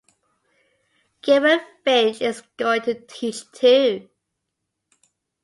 Gilbert 1.21 1.61
Finch 1.85 2.21
is 2.21 2.41
going 2.57 2.81
to 2.81 2.95
teach, 3.05 3.51
too. 3.51 4.09